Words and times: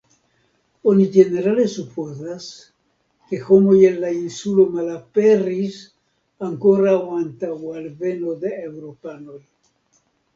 Oni 0.91 1.03
ĝenerale 1.15 1.65
supozas, 1.73 2.47
ke 3.33 3.39
homoj 3.49 3.75
el 3.89 3.99
la 4.05 4.09
insulo 4.21 4.65
malaperis 4.77 5.77
ankoraŭ 6.47 6.95
antaŭ 7.19 7.53
alveno 7.83 8.35
de 8.47 8.55
Eŭropanoj. 8.63 9.39